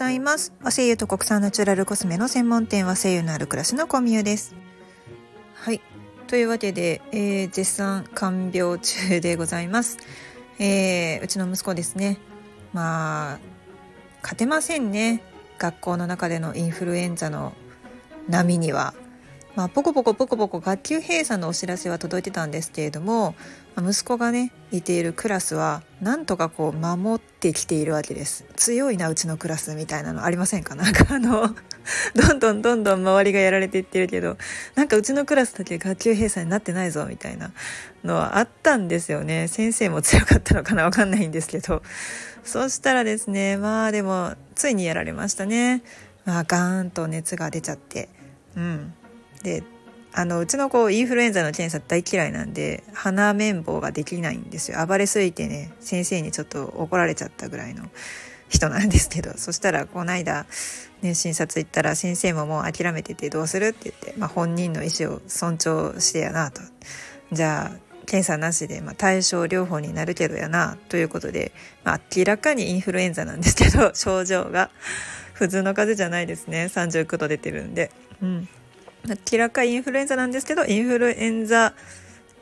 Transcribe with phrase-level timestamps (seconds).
[0.00, 0.54] ざいます。
[0.62, 4.54] 和製油と国産ナチュラルコスメの専門店和製油のある暮らしのコミュです。
[5.52, 5.82] はい。
[6.26, 9.98] というわけで、えー、絶賛看病中でございます、
[10.58, 12.16] えー、うちの息子ですね。
[12.72, 13.38] まあ
[14.22, 15.22] 勝てませんね。
[15.58, 17.52] 学校の中でのインフルエンザの
[18.26, 18.94] 波には。
[19.54, 23.34] まあ、ポコポコポコポコ学級閉鎖のお知らせは届いてたんですけれども、
[23.78, 28.44] 息子がねいているクラスはなんとかこう守ってきているわけです。
[28.56, 30.74] 強いなうちのクラスみたいなのありませんか？
[30.74, 31.54] なんかあの
[32.14, 34.36] どんどんどんどん周りがやられていってるけど
[34.74, 37.52] なんかうちのクラスだけ学級閉鎖になってないぞみたいな
[38.04, 39.48] のはあったんですよね。
[39.48, 41.82] 先生も強かったのかなわかんないんですけど。
[42.44, 45.82] そしたらですねまあでもついにやられましたね。
[46.24, 48.08] まあガーンと熱が出ちゃって。
[48.56, 48.94] うん。
[49.42, 49.62] で
[50.12, 54.84] あのうちの子インフルエンザの検査大嫌いなんで鼻綿棒ができないんですよ。
[54.84, 57.84] 暴れすぎてね先生にちょっと怒られちゃったぐらいの
[58.48, 60.46] 人なんですけどそしたらこの間、
[61.02, 66.60] ね、診察行ったら先生ももう諦めててどうするって言って、まあ、本人の意思を尊重してやなと。
[67.32, 71.52] じゃあ検査なしで、まあ、対症療法になるけどやなということで、
[71.84, 74.70] まあ、明らかにインフルエンザなんですけど症状が
[75.32, 76.64] 普通の風邪じゃないですね。
[76.64, 77.92] 39度出てるんで。
[78.20, 78.48] うん。
[79.06, 81.74] 明らかインフルエンザなんですけどインフルエンザ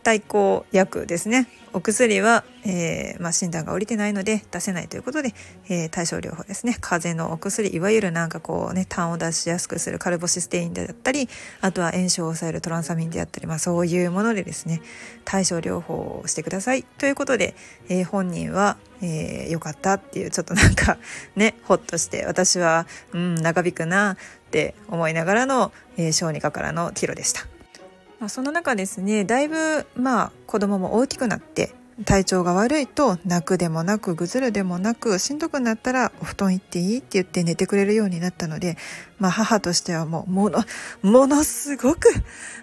[0.09, 1.49] 対抗薬ですね。
[1.75, 5.35] お薬は、えー、まあ、診断が下りてないので出せないということで、
[5.69, 6.79] えー、対症療法ですね。
[6.81, 11.29] 風邪のお薬いわゆるなんかこうね痰を出しやすくするカルボシステインであったり
[11.61, 14.81] あとは炎症を抑えるトランサミンであったり、まあ、そういうものでですね
[15.27, 16.85] 対症療法をしてください。
[16.85, 17.55] ということで、
[17.91, 20.97] えー、本人はえー、かったっていうちょっとなんか
[21.37, 24.17] ねほっとして私はうん長引くなっ
[24.51, 27.47] て思いながらの、え、小児科からのティロでした。
[28.21, 31.75] まあ、その中ですねだいぶまあ子供も大きくなって
[32.05, 38.77] 体調が悪いと泣くでもなくぐずるでもなくしんどくなったらお布団行っていいって言って寝てくれるようになったので、
[39.19, 40.61] まあ、母としてはもうもの
[41.03, 42.09] ものすごく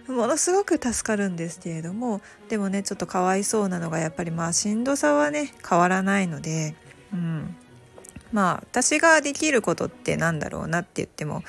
[0.08, 6.76] ものすごく助かるんですけれどもでもねちょっとかわいそうなのがやっぱりまあしんどさはね変わらないので、
[7.12, 7.58] うん、
[8.36, 11.42] まあ私ができることってなんだろうなって言っても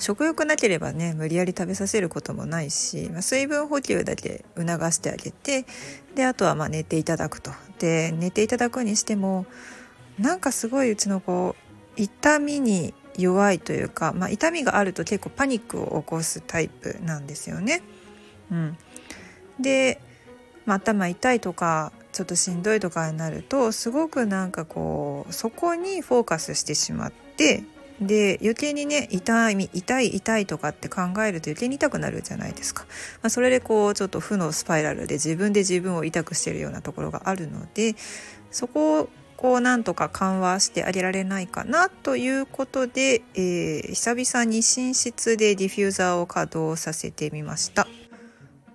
[0.00, 5.64] 食欲なければね無理やり食べさせることもないし、まあ、水分補給だけ促してあげて
[6.16, 7.52] であとはまあ寝ていただくと。
[7.78, 9.46] で寝ていただくにしても
[10.18, 11.54] なんかすごいうちの子
[11.96, 17.82] 痛みに弱いというか、まあ、痛みがあると結構パニックを起こすタイプなんですよね。
[18.50, 18.76] うん、
[19.60, 20.00] で、
[20.66, 27.64] まあ、頭痛いとかちょっとしんどいとかになるとすごくなんかこうそこにフォーカスしてしまって
[28.00, 32.84] で余計にね痛い痛い痛いとかって考えると余計に痛くなるじゃないですか、
[33.22, 37.94] まあ、それでこうちょっと負のスパイラルで自分で自分を痛くしてるようなところがあるので
[38.50, 47.88] そこをこうなんとか緩和してあげられないかなということで、えー、久々に寝室でディフューザーを稼働させてみました。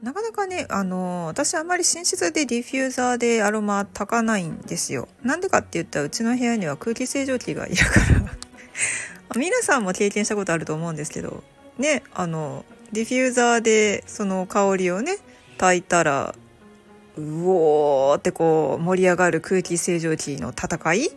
[0.07, 5.09] なかなかね、あの私あんまり寝室でディフューザーでアロマ炊かないんですよ。
[5.22, 8.31] なんでかって言ったらうちの部屋には空気清浄機がいるから
[9.35, 11.44] 皆さんも経験したことあると思うんですけど、
[11.78, 12.63] ね、あの、
[12.94, 15.17] ディフューザーでその香りをね、
[15.57, 16.34] 炊いたら、
[17.17, 21.09] うおーってこう盛り上がる空気清浄機の戦い？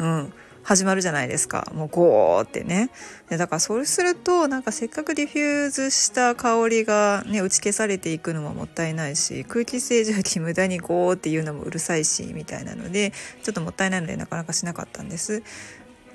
[0.00, 0.32] うん。
[0.64, 1.70] 始まるじゃないですか。
[1.74, 2.90] もうゴーってね。
[3.28, 15.42] でだからそうするとなんかせっかくディフューズした香りがね打ち消されていくのももったいないし空気清浄機無駄にゴーっていうのもうるさいしみたいなのでちょっともったいないのでなかなかしなかったんです。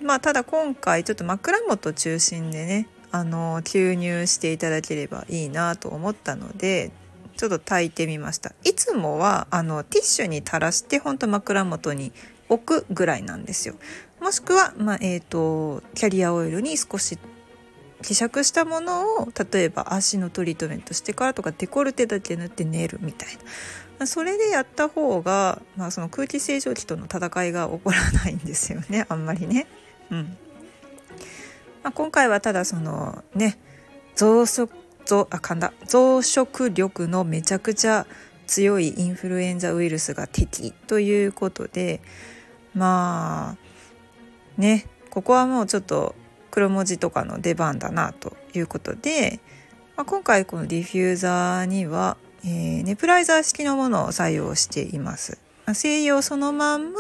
[0.02, 6.92] まあただ今回ちょっと枕元中心でねあの吸入していただければいいなと思ったので
[7.38, 8.54] ちょっと炊いてみました。
[8.64, 12.12] いつもはあのティッシュに垂らしてほんと枕元に
[12.50, 13.76] 置くぐらいなんですよ。
[14.22, 17.18] もしくは、まあ、えっ、ー、と、キャリアオイルに少し
[18.02, 23.30] 希釈したものを例えば足のトリートメントしてからとかデコルテだけ塗って寝るみたい
[24.00, 24.07] な。
[24.07, 29.06] それでやった方が、まあ、その空気清浄機との戦いが起こらないんですよね。
[29.10, 29.68] あんまりね。
[30.10, 30.38] うん。
[31.83, 33.57] まあ、今回はただそのね
[34.16, 34.69] 増殖
[35.06, 35.74] 増あ噛んだ。
[35.86, 38.06] 増殖力のめちゃくちゃ
[38.48, 42.01] 強いインフルエンザウイルスが敵ということで
[42.74, 43.69] まあ
[44.59, 46.13] ねここはもうちょっと
[46.51, 49.39] 黒文字とかの出番だなということで、
[49.95, 55.39] まあ、今回このディフューザーには、えー、ネプライザー式のものを採用しています。
[55.65, 57.00] まあ、西洋そのまんま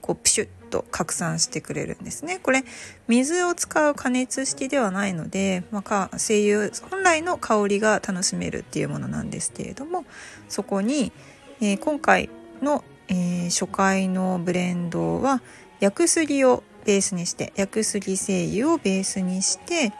[0.00, 2.38] こうプシュッと拡散してくれるんですね。
[2.42, 2.64] これ
[3.08, 10.04] 水を使う加熱式ではないので、まあ、精油本来の香りが楽しめるっていうものなんですけれども
[10.48, 11.12] そこに、
[11.60, 12.30] えー、今回
[12.62, 15.42] の、えー、初回のブレンドは
[15.80, 19.92] 薬杉をベースにして薬杉精油をベースにして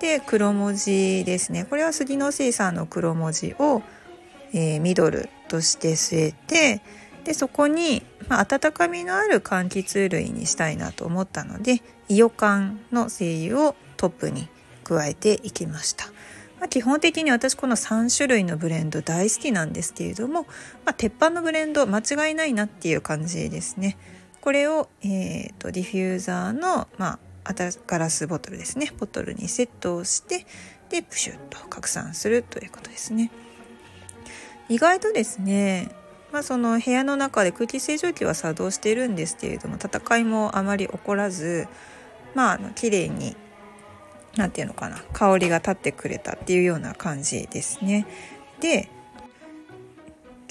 [0.00, 3.82] で黒文字ですねこれは杉の精さんの黒文字を、
[4.52, 6.82] えー、ミドルとして据えて
[7.24, 14.48] でそこに、まあ、温かみのある柑橘類にしたいなと思ったので伊予柑の精油をトップに
[14.84, 16.06] 加えていきました。
[16.60, 20.42] まあ、基本的に私この3種類のブレンド大好きなんですけれども、
[20.84, 23.98] まあ、鉄板のブレンド間違いないなっていう感じですね。
[24.46, 27.54] これを、えーと、ディフューザーの、まあ、
[27.88, 30.46] ガラスボトルですねボトルにセットをして
[30.88, 33.32] でプシュッと拡散するということですね。
[34.68, 35.90] 意外とですね
[36.30, 41.66] まあ、その部屋の中で空気清浄機は作動しているんですけれども戦いもあまり起こらず
[42.36, 43.34] まああの綺麗に
[44.36, 48.06] 何て言うのかな香りが立ってくれたっていうような感じですね。
[48.60, 48.90] で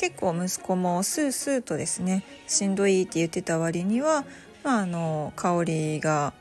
[0.05, 4.23] 結構息子もスースーとですねしんどいって言ってた割には、
[4.63, 6.33] まあ、あの香りが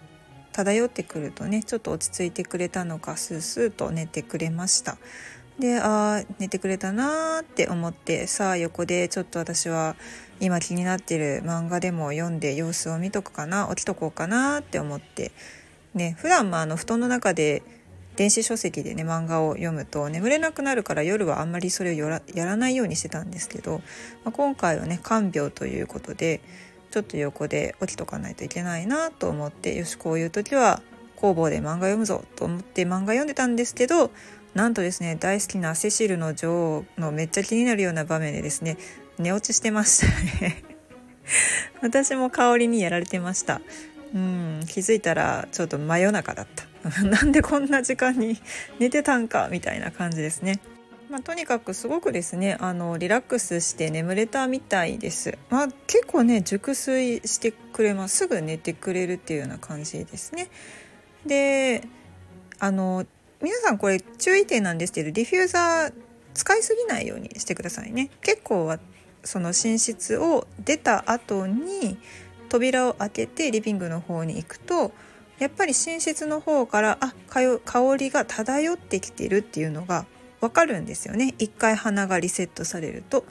[0.52, 4.98] 漂ってくるとねちょっと落ち着いてくれたのかスースーと寝てくれました。
[5.58, 9.96] でああ寝てくれたなーって思ってさあ横でちょっと私は
[10.40, 15.32] 今気になってる漫画でも読んで様子を見とくかな起きとこうかなって思って
[15.94, 17.62] ね普段まあの布団の中で
[18.16, 23.80] 電子書籍でね漫画を読むと眠れなくなるから夜はあんまりそれをやらないようにしてたんですけど、
[24.24, 26.40] まあ、今回はね看病ということで
[26.90, 30.80] ちょっと横で起きとかないといけないなと思ってよしこういう時は
[31.16, 34.10] 工房で漫画読むぞと思って漫画読んでたんですけど
[34.54, 38.78] なんとですね大好きなセシルの女王のめっちゃ気になるような場面でですね
[39.18, 40.62] 寝落ちしてましたね。
[41.80, 43.60] 私も香りにやられてました。
[44.14, 46.64] うん気づいたらちょっと真夜中だった
[47.02, 48.40] なんでこんな時間に
[48.78, 50.60] 寝てたんかみたいな感じですね。
[51.10, 55.38] まあ、とにかくすごくですねあのリラックスして眠れたみたいです。
[55.50, 60.48] まあ、結構ね熟睡してくれますすぐ寝てくれるっていうような感じですね。
[61.26, 61.82] で
[62.58, 63.06] あの
[63.42, 65.92] 皆さんこれ注意点なんですけどディフューザー
[66.34, 68.10] 使いすぎないようにしてくださいね。
[68.22, 68.78] 結構は
[69.24, 71.98] その寝室を出た後に
[72.54, 74.92] 扉を開けてリビングの方に行くと
[75.40, 80.06] やっぱり寝室の方からあ香りが漂ってきてるっていうのが
[80.40, 83.24] 分かるんですよね一回鼻がリセットされると。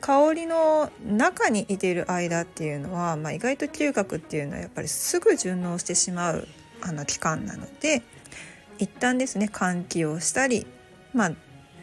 [0.00, 6.48] 香りの中にいてる間っていうのは、まあ、意外と嗅覚っていうのはやっぱりすぐ順応してしまう
[6.80, 8.02] あの期間なので
[8.78, 10.66] 一旦ですね換気をしたり、
[11.14, 11.32] まあ、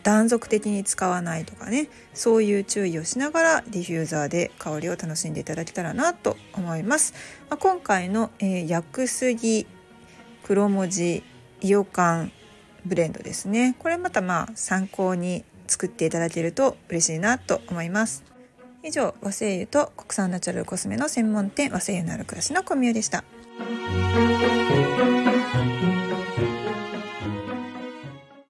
[0.04, 7.14] 断続的に使わないとかねそういう注意をしながらディフューザーで香りを楽しんでいただけたらなと思います。
[7.50, 9.66] まあ、今回の、えー、薬杉
[10.44, 11.24] 黒文字
[11.62, 12.32] イオカン
[12.86, 18.24] ブレンドですねこれまたまあ参考に作っていただけると嬉しいなと思います。
[18.86, 23.24] 以上和製油と国産ナチュラルコスメの専門店和製油のある暮らしのコミュでした。